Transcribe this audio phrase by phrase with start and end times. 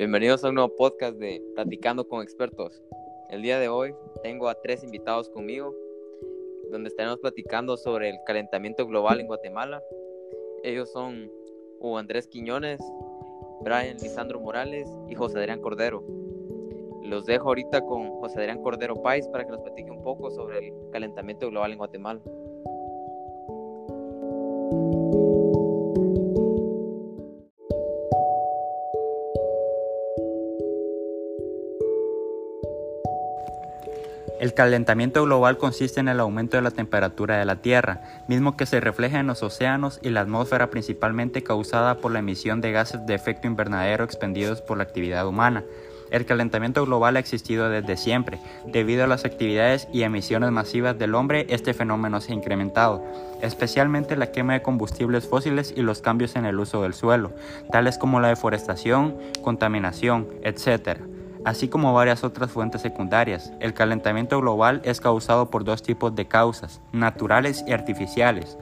[0.00, 2.82] Bienvenidos a un nuevo podcast de Platicando con Expertos.
[3.28, 5.76] El día de hoy tengo a tres invitados conmigo,
[6.70, 9.82] donde estaremos platicando sobre el calentamiento global en Guatemala.
[10.64, 11.30] Ellos son
[11.80, 12.80] Hugo Andrés Quiñones,
[13.60, 16.02] Brian Lisandro Morales y José Adrián Cordero.
[17.02, 20.68] Los dejo ahorita con José Adrián Cordero Pais para que nos platique un poco sobre
[20.68, 22.22] el calentamiento global en Guatemala.
[34.40, 38.64] El calentamiento global consiste en el aumento de la temperatura de la Tierra, mismo que
[38.64, 43.04] se refleja en los océanos y la atmósfera principalmente causada por la emisión de gases
[43.04, 45.62] de efecto invernadero expendidos por la actividad humana.
[46.10, 48.38] El calentamiento global ha existido desde siempre.
[48.64, 53.04] Debido a las actividades y emisiones masivas del hombre, este fenómeno se ha incrementado,
[53.42, 57.32] especialmente la quema de combustibles fósiles y los cambios en el uso del suelo,
[57.70, 61.09] tales como la deforestación, contaminación, etc
[61.44, 63.52] así como varias otras fuentes secundarias.
[63.60, 68.58] El calentamiento global es causado por dos tipos de causas, naturales y artificiales.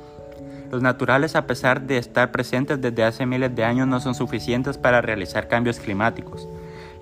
[0.71, 4.77] Los naturales, a pesar de estar presentes desde hace miles de años, no son suficientes
[4.77, 6.47] para realizar cambios climáticos.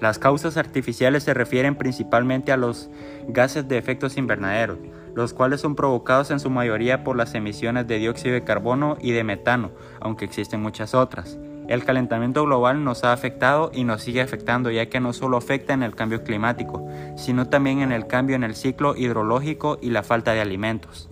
[0.00, 2.90] Las causas artificiales se refieren principalmente a los
[3.28, 4.78] gases de efectos invernaderos,
[5.14, 9.12] los cuales son provocados en su mayoría por las emisiones de dióxido de carbono y
[9.12, 11.38] de metano, aunque existen muchas otras.
[11.68, 15.74] El calentamiento global nos ha afectado y nos sigue afectando ya que no solo afecta
[15.74, 16.86] en el cambio climático,
[17.16, 21.08] sino también en el cambio en el ciclo hidrológico y la falta de alimentos.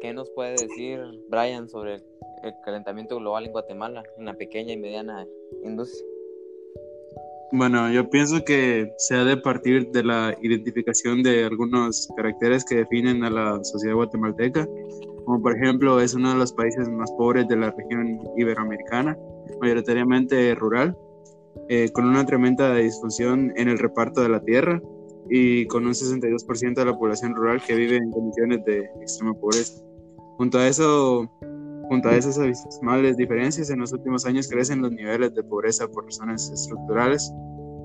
[0.00, 1.94] ¿Qué nos puede decir Brian sobre
[2.42, 5.24] el calentamiento global en Guatemala, en la pequeña y mediana
[5.62, 6.15] industria?
[7.52, 12.76] Bueno, yo pienso que se ha de partir de la identificación de algunos caracteres que
[12.76, 14.66] definen a la sociedad guatemalteca,
[15.24, 19.16] como por ejemplo es uno de los países más pobres de la región iberoamericana,
[19.60, 20.96] mayoritariamente rural,
[21.68, 24.82] eh, con una tremenda disfunción en el reparto de la tierra
[25.30, 29.82] y con un 62% de la población rural que vive en condiciones de extrema pobreza.
[30.36, 31.30] Junto a eso,
[31.88, 36.04] Junto a esas abismales diferencias, en los últimos años crecen los niveles de pobreza por
[36.04, 37.32] razones estructurales,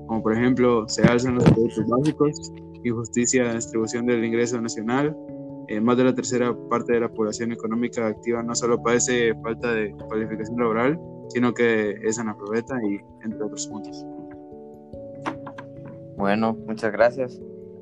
[0.06, 2.52] como por ejemplo se alzan los productos básicos,
[2.82, 5.16] injusticia distribución del ingreso nacional,
[5.68, 9.72] eh, más de la tercera parte de la población económica activa no solo padece falta
[9.72, 14.04] de cualificación laboral, sino que es analfabeta y entre otros puntos.
[16.16, 17.40] Bueno, muchas gracias.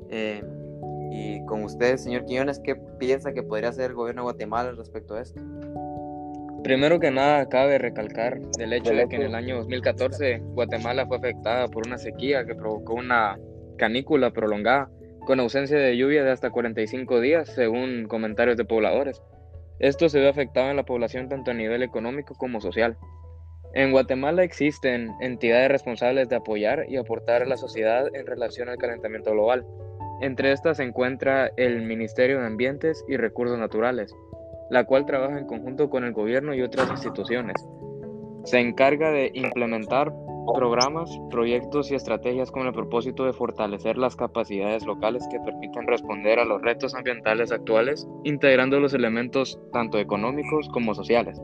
[0.09, 0.43] Eh,
[1.11, 5.15] y con usted, señor Quiñones, ¿qué piensa que podría hacer el gobierno de Guatemala respecto
[5.15, 5.41] a esto?
[6.63, 11.17] Primero que nada, cabe recalcar el hecho de que en el año 2014 Guatemala fue
[11.17, 13.39] afectada por una sequía que provocó una
[13.77, 14.87] canícula prolongada
[15.25, 19.23] con ausencia de lluvia de hasta 45 días, según comentarios de pobladores.
[19.79, 22.95] Esto se ve afectado en la población tanto a nivel económico como social.
[23.73, 28.77] En Guatemala existen entidades responsables de apoyar y aportar a la sociedad en relación al
[28.77, 29.65] calentamiento global.
[30.21, 34.13] Entre estas se encuentra el Ministerio de Ambientes y Recursos Naturales,
[34.71, 37.57] la cual trabaja en conjunto con el gobierno y otras instituciones.
[38.45, 40.13] Se encarga de implementar
[40.55, 46.39] programas, proyectos y estrategias con el propósito de fortalecer las capacidades locales que permitan responder
[46.39, 51.39] a los retos ambientales actuales, integrando los elementos tanto económicos como sociales,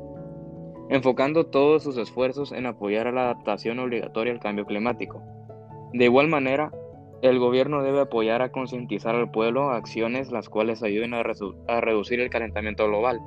[0.90, 5.22] enfocando todos sus esfuerzos en apoyar la adaptación obligatoria al cambio climático.
[5.92, 6.72] De igual manera,
[7.22, 11.23] el gobierno debe apoyar a concientizar al pueblo acciones las cuales ayuden a,
[11.67, 13.19] a, reducir el calentamiento global,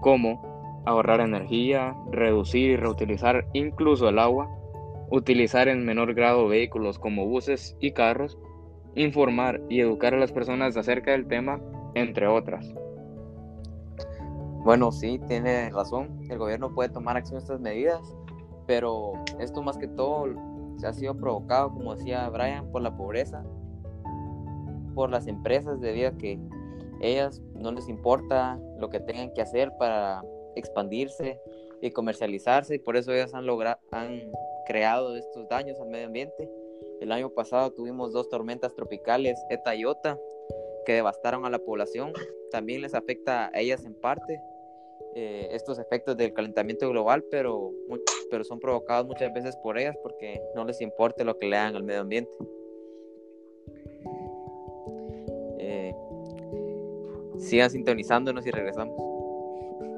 [0.00, 4.48] como ahorrar energía, reducir y reutilizar incluso el agua,
[5.10, 8.38] utilizar en menor grado vehículos como buses y carros,
[8.94, 11.60] informar y educar a las personas acerca del tema,
[11.94, 12.74] entre otras.
[14.64, 16.20] Bueno, sí, tiene razón.
[16.28, 18.16] El gobierno puede tomar acción a estas medidas,
[18.66, 20.26] pero esto más que todo
[20.78, 23.44] se ha sido provocado, como decía Brian, por la pobreza,
[24.94, 26.40] por las empresas debido a que
[27.00, 30.22] ellas no les importa lo que tengan que hacer para
[30.56, 31.40] expandirse
[31.80, 34.32] y comercializarse y por eso ellas han logrado han
[34.66, 36.50] creado estos daños al medio ambiente.
[37.00, 40.18] El año pasado tuvimos dos tormentas tropicales, Eta y Ota,
[40.84, 42.12] que devastaron a la población.
[42.50, 44.40] También les afecta a ellas en parte,
[45.20, 47.72] eh, estos efectos del calentamiento global, pero,
[48.30, 51.74] pero son provocados muchas veces por ellas porque no les importa lo que le hagan
[51.74, 52.30] al medio ambiente.
[55.58, 55.92] Eh,
[57.36, 58.96] sigan sintonizándonos y regresamos.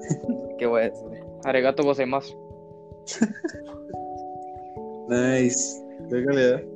[0.59, 1.07] ¿Qué voy a decir?
[1.45, 2.35] Aregato vos hay más.
[5.07, 5.85] nice.
[6.09, 6.61] Qué calidad.
[6.61, 6.69] ¿eh?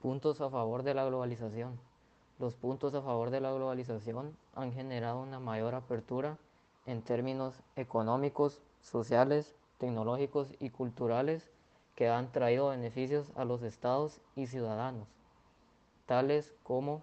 [0.00, 1.93] Puntos a favor de la globalización.
[2.38, 6.36] Los puntos a favor de la globalización han generado una mayor apertura
[6.84, 11.48] en términos económicos, sociales, tecnológicos y culturales
[11.94, 15.06] que han traído beneficios a los estados y ciudadanos,
[16.06, 17.02] tales como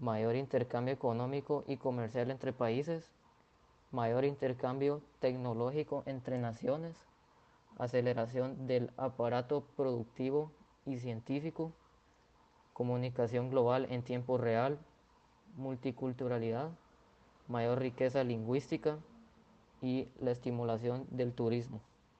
[0.00, 3.08] mayor intercambio económico y comercial entre países,
[3.92, 6.96] mayor intercambio tecnológico entre naciones,
[7.78, 10.50] aceleración del aparato productivo
[10.84, 11.72] y científico,
[12.74, 14.78] comunicación global en tiempo real,
[15.56, 16.70] multiculturalidad,
[17.48, 18.98] mayor riqueza lingüística
[19.80, 21.80] y la estimulación del turismo.